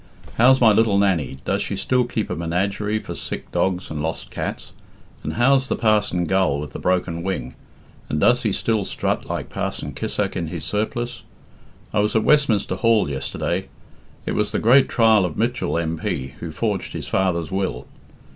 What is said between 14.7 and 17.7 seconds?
trial of Mitchell, M. P., who forged his father's